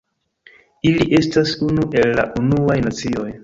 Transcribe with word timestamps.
Ili 0.93 1.05
estas 1.19 1.53
unu 1.69 1.87
el 2.03 2.13
la 2.23 2.27
Unuaj 2.45 2.81
Nacioj. 2.91 3.31